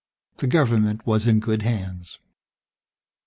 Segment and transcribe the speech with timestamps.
[0.37, 2.17] The government was in good hands.